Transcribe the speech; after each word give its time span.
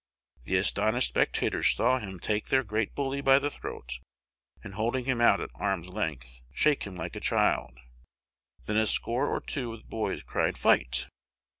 The 0.45 0.57
astonished 0.57 1.09
spectators 1.09 1.75
saw 1.75 1.99
him 1.99 2.19
take 2.19 2.47
their 2.47 2.63
great 2.63 2.95
bully 2.95 3.21
by 3.21 3.37
the 3.37 3.51
throat, 3.51 3.99
and, 4.63 4.73
holding 4.73 5.05
him 5.05 5.21
out 5.21 5.39
at 5.39 5.51
arm's 5.53 5.89
length, 5.89 6.41
shake 6.51 6.85
him 6.87 6.95
like 6.95 7.15
a 7.15 7.19
child. 7.19 7.77
Then 8.65 8.77
a 8.77 8.87
score 8.87 9.27
or 9.27 9.39
two 9.39 9.73
of 9.73 9.81
the 9.83 9.87
boys 9.87 10.23
cried 10.23 10.57
"Fight!" 10.57 11.05